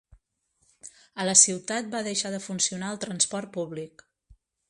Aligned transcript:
A 1.23 1.25
la 1.29 1.35
ciutat 1.41 1.91
va 1.91 2.01
deixar 2.09 2.33
de 2.37 2.41
funcionar 2.47 2.91
el 2.95 2.99
transport 3.07 3.55
públic. 3.61 4.05